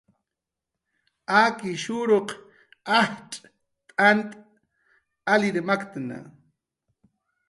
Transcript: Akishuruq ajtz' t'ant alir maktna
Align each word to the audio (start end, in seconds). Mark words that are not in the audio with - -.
Akishuruq 1.41 2.29
ajtz' 2.99 3.43
t'ant 3.97 4.31
alir 5.33 5.55
maktna 5.67 6.17